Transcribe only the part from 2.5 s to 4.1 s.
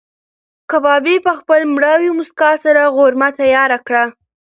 سره غرمه تېره کړه.